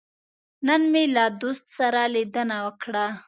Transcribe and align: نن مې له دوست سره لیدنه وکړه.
نن 0.67 0.81
مې 0.91 1.03
له 1.15 1.25
دوست 1.41 1.65
سره 1.77 2.01
لیدنه 2.15 2.57
وکړه. 2.65 3.05